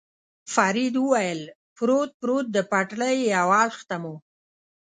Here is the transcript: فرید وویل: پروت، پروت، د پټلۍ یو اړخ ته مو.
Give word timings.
فرید 0.53 0.93
وویل: 0.99 1.41
پروت، 1.75 2.11
پروت، 2.19 2.47
د 2.55 2.57
پټلۍ 2.71 3.17
یو 3.35 3.49
اړخ 3.63 3.77
ته 3.89 3.95
مو. 4.01 4.15